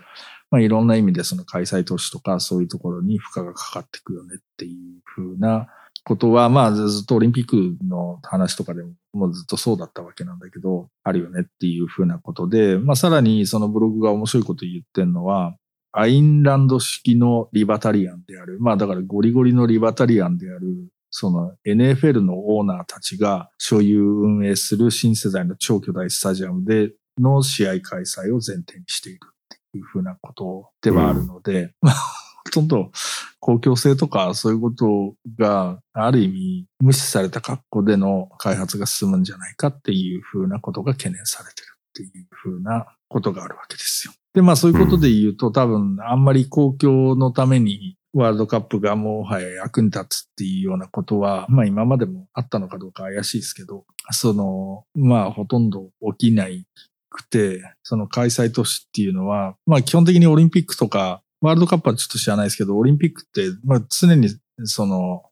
[0.52, 5.68] まあ、いろんな意味でその開催都市とかそういうところに負荷がかかっていくよねっていうふうな
[6.04, 15.56] ことは、まあずっとオリンピックの話とかでももうずっとそうだったわけなんだけど、あるよねっていうふうなことで、まあさらにそのブログが面白いこと言ってるのは、
[15.92, 29.20] アインランド式のリバタリアンである、まあだからゴリゴリのリバタリアンである、その NFL のオーナーたちが所有運営する新世代の超巨大スタジアムでの試合開催を前提にしている
[29.54, 31.96] っていうふうなことではあるので、まあ
[32.44, 32.92] ほとんど
[33.40, 44.14] 公共性とかそういうことがある意味無視された格好での開発が進むんじゃないかっていうふうなことが懸念されてるっていうふうなことがあるわけですよ。
[44.34, 56.66] で、まあそういうことで言うと、多分あんまり公共のためにワールドカップがもはや役に立つっていうようなことは、まあ今までもあったのかどうか怪しいですけど、その、まあほとんど起きない
[57.10, 64.30] くて、その開催都市っていうのは、まあ基本的にオリンピックとか、ワールドカップはちょっと知らないですけど、オリンピックって、まあ常に
[64.64, 65.24] その、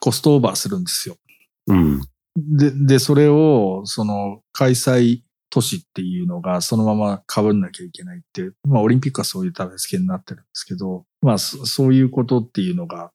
[0.00, 1.16] コストオーバーするんですよ。
[1.68, 2.00] うん。
[2.36, 5.22] で、で、それを、その、開催
[5.54, 13.12] 都市っていうのがそのまま被んなきゃいけないって、まあオリンピックはそういう立て付けになってるんですけど、まあそういうことっていうのが、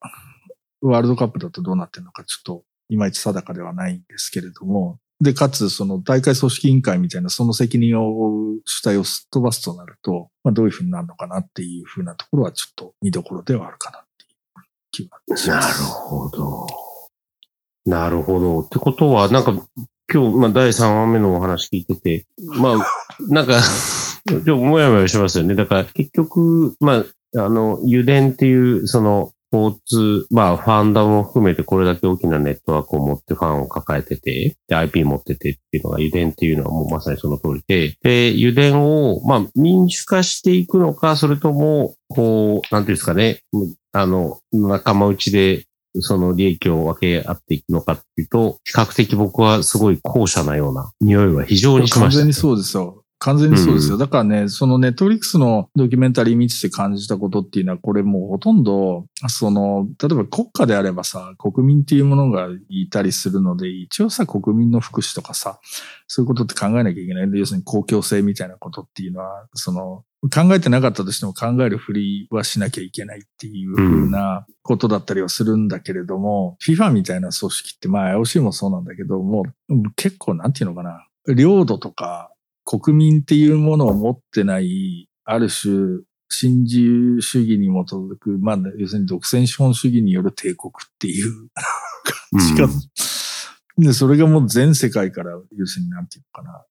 [0.80, 15.80] ワールドカップだとどうなってるのかちょっといまいち定かではないんですけれども、で、かつその大会組織委員会みたいなその責任を負う主体をすっ飛ばすとなると、まあどういうふうになるのかなっていうふうなところはちょっと見どころではあるかなっていう気がします。
[15.80, 16.66] なるほど。
[17.86, 18.60] なるほど。
[18.60, 19.52] ってことは、なんか
[20.12, 22.76] 今日、まあ、第3話目のお話聞いてて、まあ、
[23.28, 23.60] なんか
[24.28, 25.54] ちょっともやもやしますよね。
[25.54, 27.04] だから、結局、ま
[27.36, 43.40] あ、あの、油田っていう、その、交通、まあ、ファンダも含めてこれだけ大きなネットワークを持ってファンを抱えてて、で、IP 持っててっていうのが油田っていうのはもうまさにその通りで、で、油田を、まあ、民主化していくのか、それとも、こう、なんていうんですかね、
[43.92, 45.64] あの、仲間内で
[45.98, 52.99] その利益を分け合っていくのかっていうと、比較的僕はすごい後者なような匂いは非常にしました、ね、完全にそうですよ。
[53.20, 53.94] 完全にそうですよ。
[53.94, 65.60] うん、だからね、そのネットフリックスのドキュメンタリー見てて感じたことっていうのは、これもうほとんど、その、例えば国家であればさ、国民っていうものがいたりするので、一応さ、国民の福祉とかさ、
[66.06, 67.30] そういうことって考えなきゃいけない。
[67.34, 70.02] 要するに公共性みたいなことっていうのは、その、
[70.34, 79.44] 考えてなかったとしても考えるふりはしなきゃいけないっていうふうなことだったりはするんだけれども、うん、FIFA みたいな組織って、まあ IOC もそうなんだけども、
[79.96, 82.29] 結構なんていうのかな、領土とか
[82.78, 91.48] 国民っていうものを持ってない、ある種、新自由主義に基づく、まあ、要するに独占資本主義による帝国っていう
[92.30, 92.68] 感じが、
[93.76, 96.64] うん、で、それがもう全世界から、要するになんていうのかな、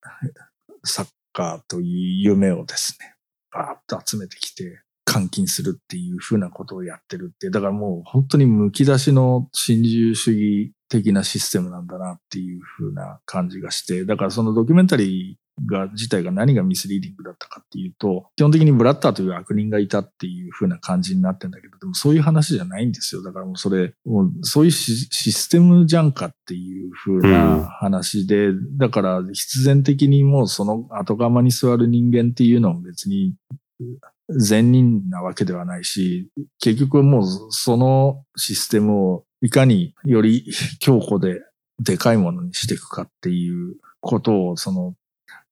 [0.85, 1.87] サッカーという
[2.21, 3.15] 夢をですね、
[3.51, 4.81] バーッと集めてきて、
[5.11, 23.23] 監禁するっていうふうなことをやってるって、だからもう本当に剥き出しの新自由主義的なシステムなんだなっていうふうな感じがして、だからそのドキュメンタリーが、自体が何がミスリーディングだったかっていうと、基本的にブラッターという悪人がいたっていう風な感じになってんだけど、でもそういう話じゃないんですよ。
[23.23, 33.35] だからもうそれ、もうそういうシステムじゃんかっていう風な話で、うん、だから必然的にもうその後釜に座る人間っていうのも別に
[34.29, 40.45] 善人なわけではないし、結局もうそのシステムをいかにより
[40.79, 41.41] 強固で
[41.79, 44.95] でかいものにしていくかっていうことを、その、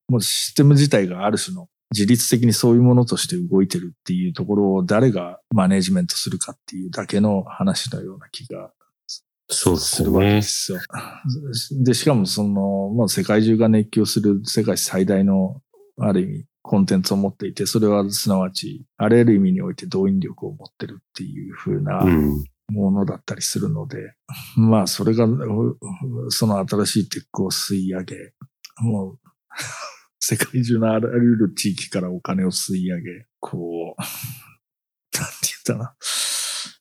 [0.07, 8.71] もうシステム自体がある種の自律的にそういうものとして動いてるっていうところを誰がマネジメントするかっていうだけの話のような気が
[9.49, 10.79] そうでするわけですよ。
[11.83, 15.61] で、しかもその、まあ、世界中が熱狂する世界最大の、
[15.99, 22.01] ある意味、コンテンツを持っていて、それはすなわち、あらゆる意味において動員力を持ってるっていう風な
[22.69, 23.97] ものだったりするので、
[24.57, 25.25] うん、まあ、それが、
[26.29, 28.33] その新しいテックを吸い上げ、
[28.81, 29.19] もう、
[30.19, 34.01] 世界中のあらゆる地域からお金を吸い上げ、こう、
[35.17, 35.33] なんて
[35.65, 35.95] 言ったな。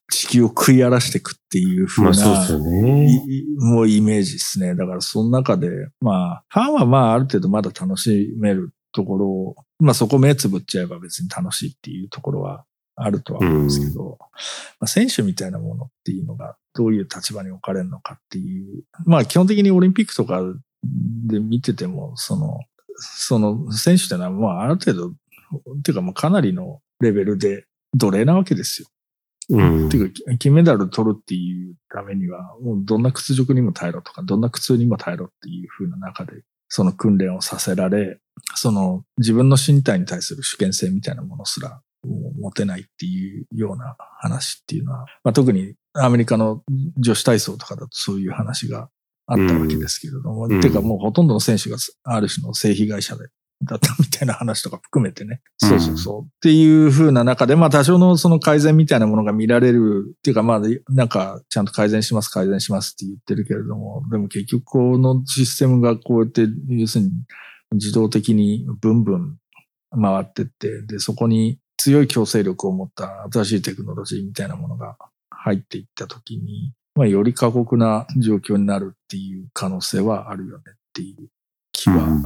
[0.09, 3.09] 地球を食い荒らしていくっていう風な、まあそうですよね、
[3.59, 4.73] もうイメージですね。
[4.73, 5.69] だからその中で、
[6.01, 14.17] まあ、ファンはまあある程度まだ楽しめるところを、まあそこ目つぶっちゃえば別に楽しいっていうところはあるとは思うんですけど、うん、ま
[14.81, 20.41] あ、選手みたいなものっていうのがどういう立場に置かれるのかっていう、まあ基本的にオリンピックとか
[21.27, 22.59] で見てても、その、
[22.97, 25.13] その選手ってのはまあある程度、っ
[25.83, 28.87] ていうかまあかなりのレベルで奴隷なわけですよ。
[29.49, 29.87] うん。
[29.87, 38.19] っていうか、金メダル取るっていうためには、もうどんな屈辱にも耐えろとか、どんな苦痛にも耐えろっていう風な中で、その訓練をさせられ、
[38.55, 46.61] その自分の身体に対する主権性みたいなものすら持てないっていうような話っていうのは、まあ、特にアメリカの
[46.97, 48.89] 女子体操とかだとそういう話が
[49.27, 53.27] あったわけですけれども、うん、ていうかもうほとんどの選手がある種の性被害者で
[53.63, 55.41] だったみたいな話とか含めてね。
[55.57, 56.21] そうそうそう。
[56.25, 67.11] っていう風な中で、まあ多少のその改善みたいなものが見られるっていうか、まあなんかちゃんと改善します、改善しますって言ってるけれども、でも結局このシステムがこうやって、要するに
[67.71, 69.37] 自動的にブンブン
[69.91, 74.97] 回ってって、で、そこに強い強制力を持った新しいテクノロジーみたいなものが
[75.31, 81.29] 入っていったときに、まあ、より過酷な状況になるっていう可能性はあるよねっていう
[81.71, 82.23] 気は、うん、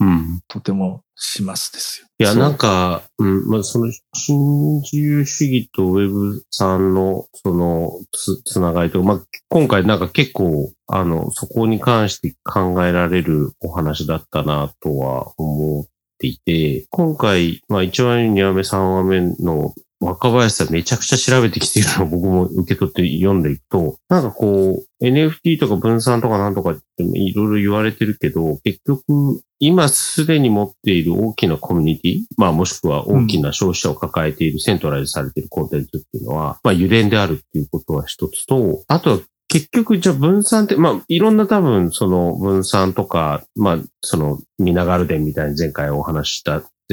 [0.00, 0.40] うん。
[0.46, 2.06] とてもしますですよ。
[2.18, 15.86] いや、なんか、うん、まあ、その、新自由主義とウェブさんの、その、つ、つながりと、まあ、今回なんか結構、あの、そこに関して考えられるお話だったなとは思っ
[16.18, 46.42] ていて、今回、まあ、1話目、2話目、3話目の若林さんめちゃくちゃ調べてきているのを僕も受け取って読んでいくと、なんかこう、NFT とか分散とかなんとかっていろいろ言われてるけど、結局、今すでに持っている大きなコミュニティ、まあもしくは大きな消費者を抱えているセントライズされているコンテンツっていうのは、まあ油田であるっていうことは一つと、あとは結局、じゃあ分散って、まあ、いろんな多分、その分散とか、まあ、その、ミナガルデンみたいに前回お話しし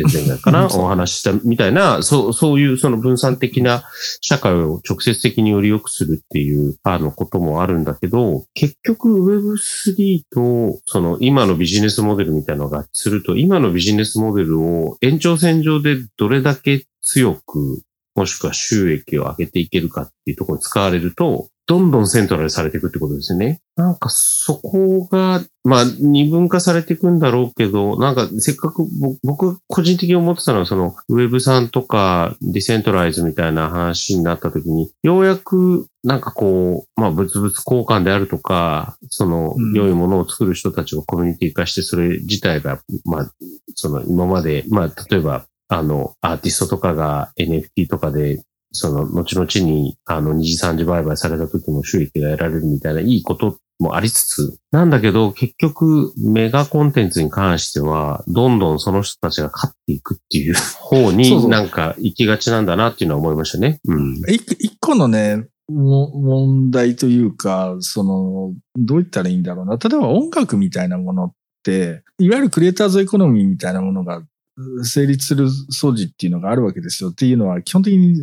[0.02, 3.84] た、前々回かなお話ししたみたいな、そう、そういうその分散的な
[4.22, 9.10] 社会を直接的により良くするっていう、あの、こともあるんだけど、結局
[9.56, 17.82] Web3 と、その、今のビジネスモデルみたいなのが合致すると、今のビジネスモデルを延長線上でどれだけ強く、
[18.16, 23.60] もしくは収益を上げていけるかっていうところに使われると、どんどんセントラルされていくってことですよね。
[23.76, 28.88] なんかそこが、まあ二分化されていくんだろうけど、なんかせっかく
[29.22, 43.32] 僕個人的に思ってたのはそのウェブさんとかディセントライズみたいな話になった時に、ようやくなんかこう、まあ物々交換であるとか、そのうん良いものを作る人たちをコミュニティ化してそれ自体が、まあ
[43.76, 48.42] その今まで、まあ例えばあのアーティストとかが NFT とかで
[48.78, 63.80] その、後々に、あの、二次三次売買された時も収益が得られるみたいないいこともありつつ、なんだけど、結局、メガコンテンツに関しては、どんどんその人たちが勝っていくっていう方になんか行きがちなんだなっていうのは思いましたね。
[63.86, 64.18] うん。
[64.28, 69.78] 一一個のね、も問題というか、その、どう言ったらいいんだろうな。
[69.78, 74.24] 例えば音楽みたいなものって、いわゆるクリエイターズエコノミーみたいなものが
[74.58, 77.12] う成立する素地っていうのがあるわけですよ。
[77.12, 78.16] っていうのは、基本的に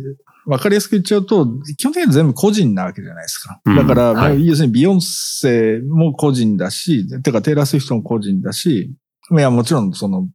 [0.45, 3.61] 分かりやすく言っちゃうと、基本的には全部個人なわけじゃないですか。
[3.65, 8.91] うんだから、はい要するにビヨンセも個人だし、てかテイラー・スウィフトも個人だし、
[9.31, 10.27] いや、もちろんその、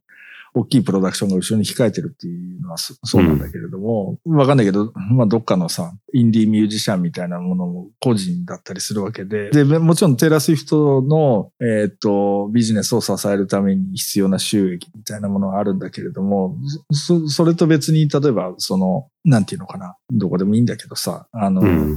[0.53, 16.57] 大きいプロダクションが後ろに控えてるっていうのはそうなんだけれども、わ、かんないけど、まあどっかのさ、インディーミュージシャンみたいなものも個人だったりするわけで、で、もちろんテイラー・スウィフトの、えっ、と、ビジネスを支えるために必要な収益みたいなものはあるんだけれども、
[16.91, 21.95] そ、それと別に、例えば、その、なんていうのかな、どこでもいいんだけどさ、あの、うん。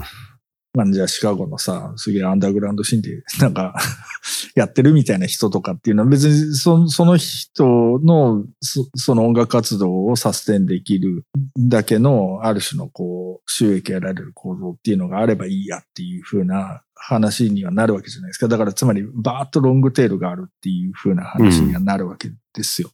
[0.74, 3.74] まあ、じゃあシカゴのさ、すげえアンダーグラウンドシーンで、なんか、
[4.56, 7.64] やってるみたいな人とかっていうのは別にそその人
[8.02, 11.24] のそその音楽活動をサステンできる
[11.58, 18.48] だけのある種のこう収益を得られる構造っていうのがあればいいやっていう風な話にはなるわけじゃないですか。
[18.48, 22.90] だからつまりバーッとロングテールがあるっていう風な話にはなるわけですよ。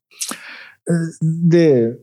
[0.88, 1.96] えで、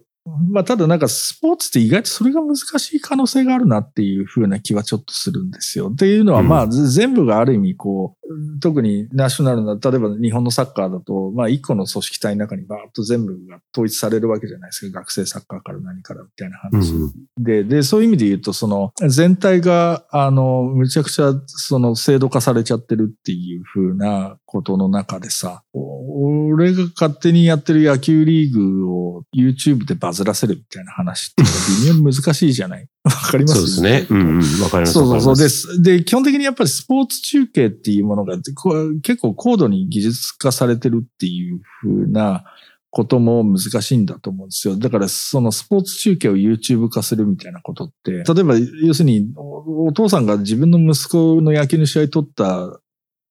[0.49, 5.89] まあ、ただなんかスポーツって意外とそれが難しい可能性があるなっていう風な気はちょっとするんですよ。
[5.89, 8.16] っていうのはうんまあ、ぜ全部がある意味こう、
[8.61, 14.99] 特にナショナルな、例えば日本のサッカーだと、まあ一個の組織体の中にバーッと全部が統一されるわけじゃないですか。
[14.99, 16.93] 学生サッカーから何からみたいなう話。
[16.93, 17.11] ん。
[17.37, 31.43] で、で、そういう意味で言うと、その、全体が、あの、むちゃくちゃ、その、制度化されちゃってるっていう風なことの中でさ、お俺が勝手にやってる野球リーグを YouTube でバズらせるみたいな話って
[31.83, 33.55] 微妙に難しいじゃないわかります？
[33.55, 34.07] そうですね。
[34.09, 34.61] うんうん。
[34.61, 34.93] わかります。
[34.93, 35.35] そうそう。
[35.35, 35.81] ですす。
[35.81, 42.45] で、基本的にやっぱりスポーツ中継っていうものが結構高度に技術化されてるっていう風な
[42.89, 44.75] ことも難しいんだと思うんですよ。
[44.75, 52.79] だからそのスポーツ中継を YouTube 化するみたいなことって、例えば要するにおお父さんが自分の息子の野球の試合撮った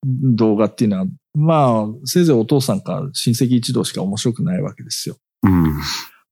[0.05, 5.17] 動画っていうのは、まあ、せいぜいお父さんか親戚一同しか面白くないわけですよ。
[5.43, 5.81] うん。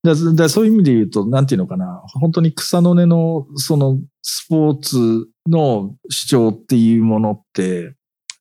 [0.04, 7.94] だだそういう意味で言うと、なんていうのかな、本当に草の根の、その、スポーツの主張っていうものって、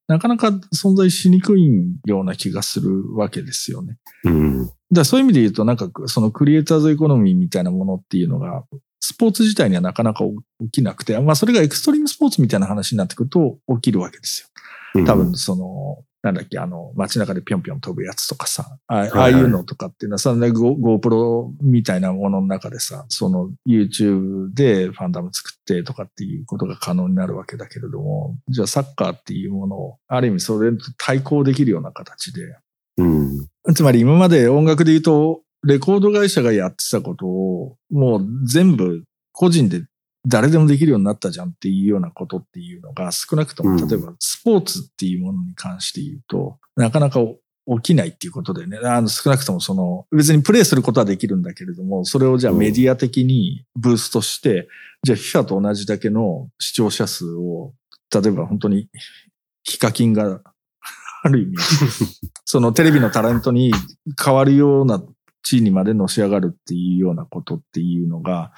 [0.08, 1.66] なかなか存在しにくい
[2.06, 3.98] ような気がするわけですよね。
[4.26, 4.72] うん。
[4.92, 8.66] だそういう意味で言うと、なんか、そのクリエイターズエコノミーみたいなものっていうのが、
[9.00, 10.26] スポーツ自体にはなかなか
[10.62, 14.50] 起きなくて、まあそれがエクストリームスポーツみたいな話になってくると起きるわけです
[14.96, 15.06] よ。
[15.06, 32.56] 多分、その、なんだっけ、あの、街中でぴょんぴょん飛ぶやつとかさ、ああはいあいうのとかっていうのはさ、ね、Go- GoPro みたいなものの中でさ、その YouTube でファンダム作ってとかっていうことが可能になるわけだけれども、じゃあサッカーっていうものを、ある意味それと対抗できるような形で、
[32.98, 33.48] うん。
[33.76, 39.84] つまり今まで音楽で言うと、レコード会社がやってたことを、もう全部個人で
[40.26, 43.88] 誰でもできるようになったじゃんっていうようなことっていうのが少なくとも、うん。
[43.88, 54.68] 例えばスポーツっていうものに関して言うと、なかなか起きないっていうことでね、あの少なくともその、別にプレイすることはできるんだけれども、それをじゃあメディア的にブーストして、
[55.04, 57.74] じゃあ FIFA と同じだけの視聴者数を、
[58.14, 58.90] 例えば本当に
[59.64, 60.42] ヒカキンが
[61.24, 61.58] ある意味、
[62.46, 63.74] そのテレビのタレントに
[64.24, 65.02] 変わるような
[65.42, 68.52] 地位にまでのし上がるっていうようなことっていうのが、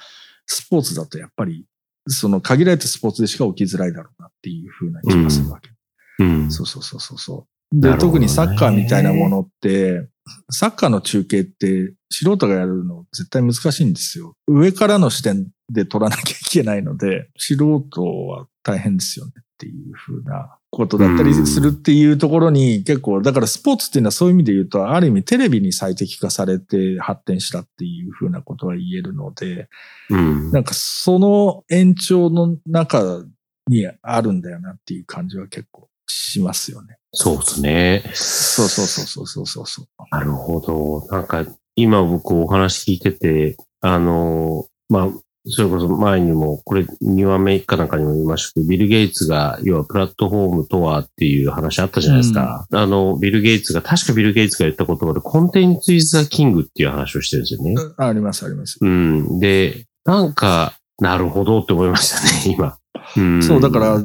[0.46, 1.66] スポーツだとやっぱり、
[2.08, 5.70] その限られたスポーツでしか起きづらいだろうなっていうふうな気がするわけ。
[6.18, 6.50] うん。
[6.50, 7.80] そうそうそうそうそう。
[7.80, 10.08] で、ね特にサッカーみたいなものって、
[10.50, 14.34] サッカーの中継って素人がやるの絶対難しいんですよ。
[14.46, 29.68] 上からの視点で撮らなきゃいけないので、素人は大変ですよねっていうふうなことだったりするっていうところに結構、だからスポーツっていうのはそういう意味で言うと、ある意味テレビに最適化されて発展したっていうふうなことは言えるので、
[30.10, 30.50] うん。
[30.50, 33.24] なんかその延長の中
[33.68, 36.98] にあるんだよなっていう感じは結構しますよね。
[37.12, 38.02] そうですね。
[38.14, 39.86] そうそうそうそうそうそうそう。
[40.10, 41.06] なるほど。
[41.10, 41.44] なんか、
[41.74, 45.08] 今僕お話聞いてて、あの、まあ、
[45.48, 52.66] それこそ前にも、これ2話目かなんかにも言いましたけど、ビル・ゲイツが、要はプラットフォームとはっていう話あったじゃないですか。
[52.70, 57.74] あの、ビル・ゲイツが、確かビル・ゲイツが言った言葉で、コンテンツ・イズ・ザ・キングっていう話をしてるんですよね。
[57.96, 58.78] あありますあります。
[58.80, 59.38] うん。
[59.38, 62.78] で、なんか、なるほどって思いましたね、 今。
[63.16, 63.42] うん。
[63.42, 64.04] そう、だから、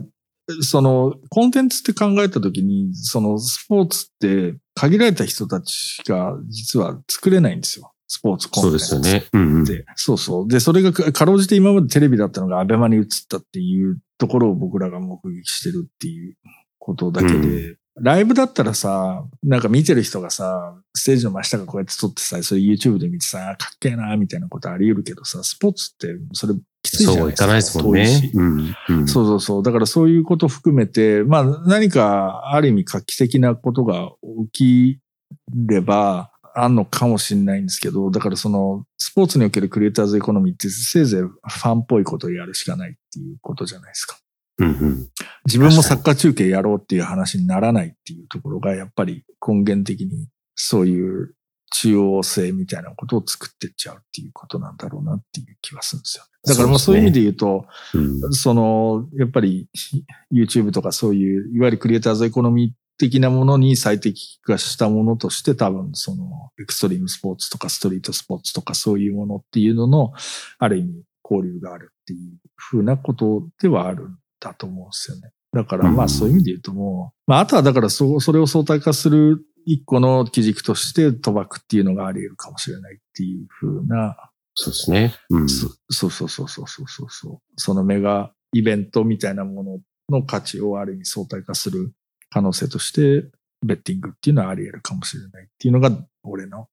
[0.62, 7.91] その、コンテンツって考えたときに、そのスポーツって限られた人たちが実は作れないんですよ。
[8.14, 8.86] スポーツコンテンツ。
[8.88, 9.26] そうですよね。
[9.32, 9.64] うんうん。
[9.64, 10.48] で、そうそう。
[10.50, 16.36] で、それがかかろうじて今までテレビだったのがアベマに移ったっていうところを僕らが目撃してるっていう
[16.78, 26.54] ことだけで、ライブだったらさ、なんか見てる人がさ、ステージの真下がこうやって撮ってさ、それ YouTube で見てさ、かっけえな、みたいなことあり得るけどさ、スポーツってそれ
[26.84, 27.46] きついじゃないですか。
[27.46, 28.32] そういかないですもんね。
[28.34, 28.76] うん。
[28.90, 29.08] うん。
[29.08, 29.64] そうそうそう。
[29.64, 34.12] だからそういうこと含めて、まあ何かある意味画期的なことが
[34.52, 35.00] 起き
[35.56, 44.18] ればあんのかもしれないんですけど、だからそのスポーツにおけるクリエイターズエコノミーってせいぜいファンっぽいことをやるしかないっていうことじゃないですか。
[44.60, 45.10] うんうん。
[45.46, 51.34] 自分もサッカー中継やろうっていう話にならないっていうところがやっぱり根源的にそういう
[51.72, 56.30] 中央性みたいなことを作ってっちゃうっていうことなんだろうなっていう気はするんですよね。
[56.46, 57.98] だからもうそういう意味で言うと、う
[58.30, 58.34] ん。
[58.34, 59.70] その、やっぱり
[60.34, 70.14] YouTube とかそういう、いわゆるクリエイターズエコノミー的なものに最適化したものとして多分そのエクストリームスポーツとかストリートスポーツとかそういうものっていうのの
[70.60, 72.20] ある意味交流があるっていう
[72.56, 75.32] ふうなことではあるんだと思うんですよね。
[75.54, 84.16] だからまうんあそういう意味で言うともう、まああとはだからそそれを相対化する一個の基軸として賭博っていうのがあり得るかもしれないっていうふうな
[84.56, 85.16] そうですね。
[85.30, 85.50] うん。
[85.50, 87.40] そそうそうそうそうそうそう。
[87.56, 89.80] そのメガイベントみたいなもの
[90.10, 91.94] の価値をある意味相対化する
[92.32, 93.30] 可能性として、
[93.64, 95.92] ベッティングっていうのはあり得るかもしれないっていうのが、
[96.24, 96.68] 俺の考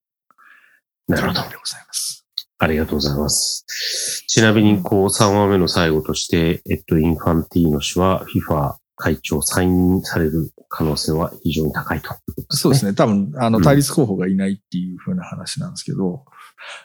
[1.10, 1.40] えでごなるほど。
[1.40, 2.26] ざいます。
[2.60, 3.64] ありがとうございます。
[4.26, 12.18] ちなみに、こう、3話目の最後として、えっと、インファンティーノ氏は FIFA 会長再任される可能性は非常に高いとね。
[12.50, 12.94] そうですね。
[12.94, 16.24] 多分、あの、うん対立候補がいないっていう風な話なんですけど、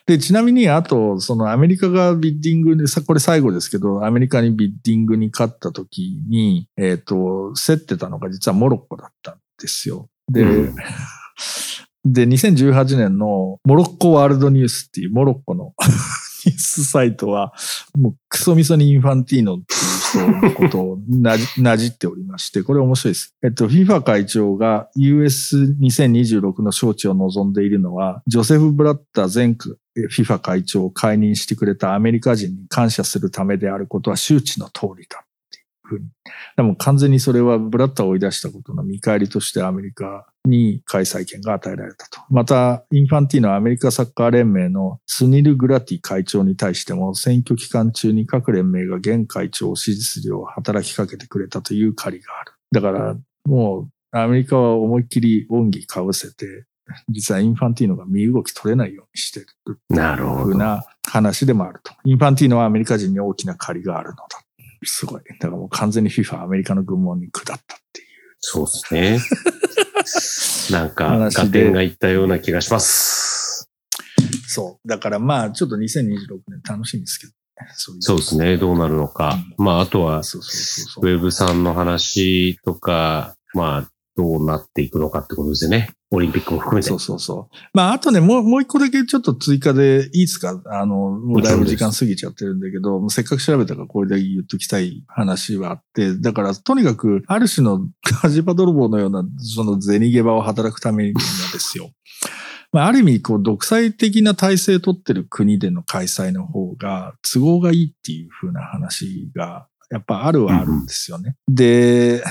[0.06, 10.10] で、ちなみに、あと、そのアメリカがビッディングで、さ、これ最後ですけど、アメリカにビッディングに勝った時に、えっ、と、競ってたのが実はモロッコだったんですよ。
[10.30, 10.76] で、うん
[12.06, 15.74] で、2018年のモロッコワールドニュースっていうモロッコの
[16.46, 17.54] ニュースサイトは、
[17.98, 23.36] もうクソみそにインファンティーノっていう人のことをなじなじっておりまして、これ面白いです。
[23.44, 29.56] えっと、FIFA 会長が US2026 の招致を望んでいるのは、ジョセフ・ブラッター前
[29.96, 35.23] FIFA 会長を解任してくれたアメリカ人に感謝するためであることは周知の通りだ
[35.98, 36.06] ふうに。
[36.58, 42.22] でも完全にそれはブラッタを追い出したことの見返りとしてアメリカに開催権が与えられたと。
[42.30, 52.52] また、インファンティーノアメリカサッカー連盟のスニル・グラティ会長に対しても選挙期間中に各連盟が現会長を支持するよう働きかけてくれたという借りがある。
[52.72, 53.16] だから、
[53.46, 56.66] もうアメリカは思いっきり恩義かぶせて、
[57.10, 60.44] 実はインファンティーノが身動き取れないようにしてるなるほど。
[60.44, 61.94] ふうな話でもあると。
[62.04, 64.28] インファンティーノはアメリカ人に大きな借りがあるのだ。
[64.86, 65.22] すごい。
[65.24, 68.08] だからもう完全に FIFA アメリカの軍門に下ったっていう。
[68.40, 69.20] そうですね。
[70.72, 73.70] なんか、合点がいったような気がします。
[74.48, 74.88] そう。
[74.88, 77.32] だからまあ、ちょっと2026年楽しみですけど
[77.66, 77.72] ね。
[77.76, 78.02] そういう。
[78.02, 78.58] そうですね。
[78.58, 79.38] どうなるのか。
[79.58, 80.20] まあ、あとは。
[80.20, 85.90] ウェブさんの話とか、まあ、どうなっていくのかってことですよね。
[86.12, 86.90] オリンピックも含めて。
[86.90, 87.56] そうそうそう。
[87.74, 90.62] まあ、あとね、もう、もう一個だけちょっと追加でいいですか？
[90.66, 97.88] あの、もうだいぶ時間過ぎちゃってるんだけど、もうせっかく調べたからこれで言っときたい話はあって、だからとにかく、ある種の
[98.22, 101.20] 火事場泥棒のような、その銭ゲバを働くためには
[101.52, 101.90] ですよ。
[102.72, 111.36] まあ、ある意味、こう、独裁的な体制を取ってる国での開催の方が都合がいいっていう風な話が、やっぱあるはあるんですよね。
[111.48, 112.24] で、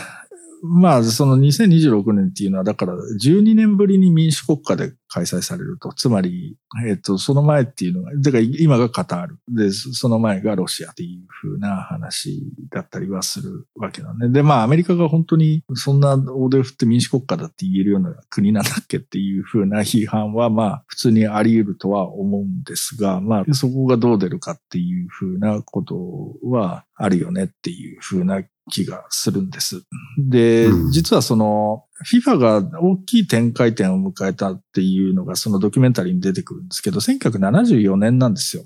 [0.65, 5.93] まあ、その2026年っていうのは、だから12年ぶりに民主国家で開催されると。
[5.93, 6.57] つまり、
[6.87, 9.39] えっ、と、その前っていうのが、だから今がカタール。
[9.49, 14.43] で、その前がロシアっていう風な話だったりはするわけなんで。
[14.45, 29.83] まあ、アメリカが本当にそんな大手振って民主国家だって言えるような国なんだっけっていう風な批判は、まあ、普通にあり得るとは思うんですが、まあ、そこがどう出るかっていう風なことはあるよねっていう風な気がするんです。
[30.19, 38.65] で、うん実はその、FIFA が大きい展開点を迎えたっていうのがそのドキュメンタリーに出てくるんですけど、1974年なんですよ。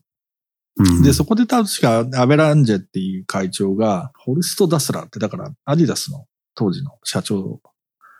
[0.79, 7.61] うんで、そこで確かアベランジェっていう会長が、ホルスト・ダスラーって、だからアディダスの当時の社長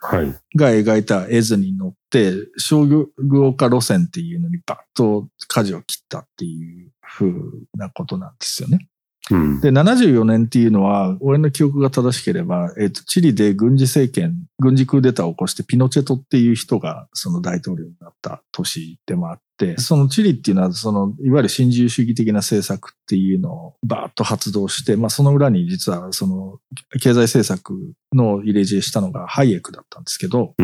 [0.01, 0.35] はい。
[0.55, 3.07] が描いた絵図に乗って、商業
[3.53, 7.31] 化路線っていうのにバッと舵を切ったっていう風
[7.75, 8.87] なことなんですよね。
[9.31, 9.61] うん。
[9.61, 26.59] で、74年っていうのは、俺の記憶が正しければ、えっ、と、チリで軍事政権、軍事クーデターを起こして、ピノチェトっていう人が、その大統領になった年でもあって、そのチリっていうのは、その、いわゆる新自由主義的な政策っていうのをバーッと発動して、まあ、その裏に実は、その、
[27.01, 27.73] 経済政策
[28.13, 30.63] の入れ知恵したのがハイエクだったんですけど、う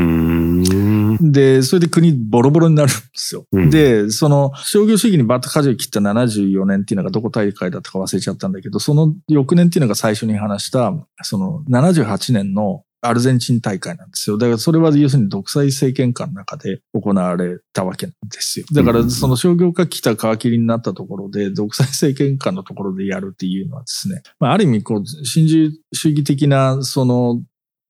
[1.21, 3.45] で、それで国ボロボロになるんですよ。
[3.51, 14.37] うんで、その商業主義にバッと舵を切った74年っていうのがどこ大会だったか忘れちゃったんだけど、その翌年っていうのが最初に話した、その78年のアルゼンチン大会なんですよ。
[14.37, 18.65] だからそれは要するに独裁政権下の中で行われたわけなんですよ。
[18.71, 27.41] だからその商業化来た皮切りになったところで、独裁政権下のところでやるっていうのはですね、まあある意味こう、新自由主義的なその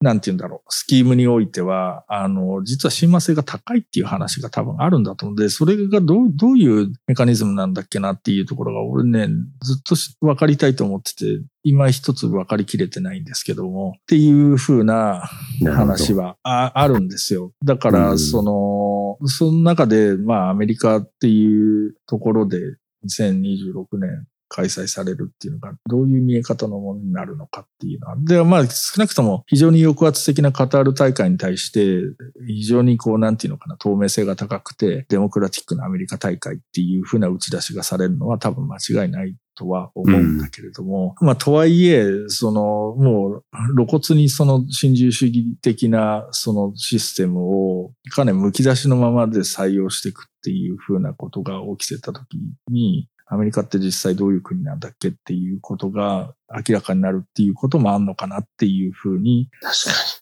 [0.03, 9.29] なんて言うんだろう、スキームにおいては、あの、実は親和性が高いっていう話が多分あるんだと思うので、それがどう、どういうメカニズムなんだっけなっていうところが、俺ね、
[9.61, 15.29] ずっとし分かりたいと思ってて、今一つ分かりきれてないんですけども、っていう風な
[15.65, 17.53] 話はああるんですよ。
[17.63, 18.19] だから、うん。
[18.19, 22.59] その、その中で、まあ、アメリカっていうところで、
[23.05, 28.15] 2026年開催されるっていうのが、どういう見え方のものになるのかっていうのは。
[28.19, 32.01] で、まあ、少なくとも非常に抑圧的なカタール大会に対して、
[32.45, 42.61] 非常にこう、なんていうのかな、透明性が高くて、デモクラティックなアメリカ大会っていうふうな打ち出しがされるのは多分間違いないとは思うんだけれども、まあ、とはいえ、その、
[42.95, 43.43] もう、
[43.75, 52.37] 露骨にその新自由主義的なそのシステムを、かなり剥き出しのままで採用していくっていうふうなことが起きてた時
[52.69, 56.35] に、アメリカって実際どういう国なんだっけっていうことが
[56.67, 59.49] 明らかになるっていうこともあんのかなっていうふうに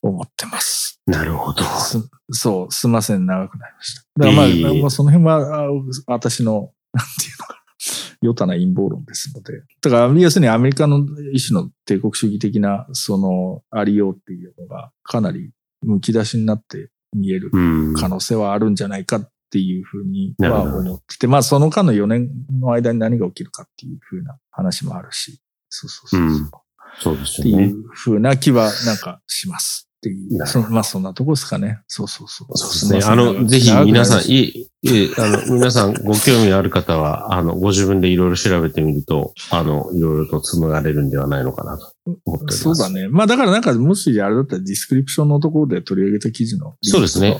[0.01, 1.01] 思ってます。
[1.07, 1.13] に。
[1.13, 1.63] なるほど。
[1.63, 4.01] すそう、すいません、長くなりました。
[4.17, 5.67] だからまあ、いえいえまあその辺は、あ
[6.07, 7.59] 私の、なんていうのかな、
[8.21, 9.63] 与多な陰謀論ですので。
[9.81, 15.51] だから、要するにアメリカの一種の帝国主義的な、その、ありようっていうのが、かなり
[15.85, 17.59] 剥き出しになって見えるう
[17.91, 17.93] ん。
[17.95, 22.29] 可能性はあるんじゃないかっていうふうには思ってて、まあその間の4年
[22.59, 26.29] の間に何が起きるかっていうふうな話もあるし、そうそうそうそう。
[26.29, 26.51] うん
[26.99, 27.65] そうですよね。
[27.65, 30.37] っていうふうな気はなんかしますっていう。
[30.69, 31.79] まあそんなとこですかね。
[31.87, 32.57] そうそうそう。
[32.57, 32.99] そうですね。
[32.99, 42.57] まあの、ぜひ皆さん、いえ、いえ、あの、皆さんご興味ある方は、あの、ご自分でいろいろ調べてみると、あの、いろいろと紡がれるんではないのかなと思っております。
[42.59, 42.89] そうだ。
[42.89, 43.07] ね。
[43.07, 47.39] まあだからなんかもしあれだったらディスクリプションのところで取り上げた記事のそうですね。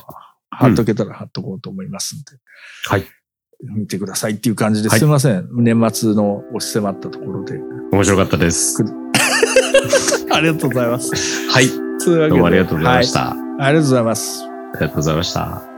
[0.52, 2.26] 貼っとけたら貼っとこうと思いますんで。
[2.88, 3.06] はい。
[3.76, 5.48] 見てくださいっていう感じではいすいません。
[5.52, 7.60] 年末の押し迫ったところで。
[7.92, 8.84] 面白かったです。
[10.32, 11.50] ありがとうございます。
[11.50, 11.68] はい。
[12.06, 13.30] どうもありがとうございました。
[13.30, 14.44] はいありがとうございます。
[14.44, 15.71] ありがとうございました。